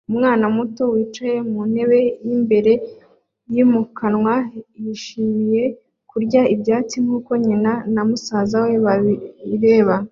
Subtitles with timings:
[0.09, 2.73] Umwana muto wicaye mu ntebe yimbere
[3.53, 4.33] yimukanwa
[4.83, 5.65] yishimira
[6.09, 9.95] kurya ibyatsi nkuko nyina na musaza we babireba